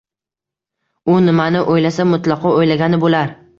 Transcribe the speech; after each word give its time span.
U 1.13 1.17
nimani 1.27 1.63
o’ylasa, 1.75 2.07
mutlaqo 2.15 2.57
o’ylagani 2.65 3.03
bo’lar. 3.07 3.39